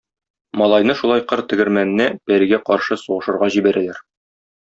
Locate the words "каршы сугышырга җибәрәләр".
2.71-4.01